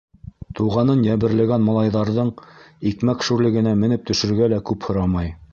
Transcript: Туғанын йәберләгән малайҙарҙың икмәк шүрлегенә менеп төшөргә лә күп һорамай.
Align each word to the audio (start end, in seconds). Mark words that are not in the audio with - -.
Туғанын 0.59 1.03
йәберләгән 1.07 1.67
малайҙарҙың 1.67 2.33
икмәк 2.93 3.29
шүрлегенә 3.29 3.77
менеп 3.85 4.11
төшөргә 4.13 4.53
лә 4.57 4.63
күп 4.73 4.91
һорамай. 4.91 5.35